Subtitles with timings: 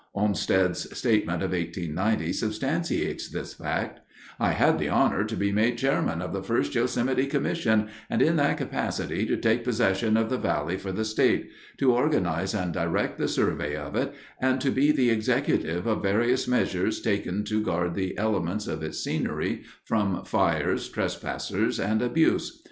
[0.15, 3.99] Olmsted's statement of 1890 substantiates this fact:
[4.39, 8.35] "I had the honor to be made chairman of the first Yosemite Commission, and in
[8.37, 13.19] that capacity to take possession of the Valley for the State, to organize and direct
[13.19, 17.93] the survey of it and to be the executive of various measures taken to guard
[17.93, 22.59] the elements of its scenery from fires, trespassers and abuse.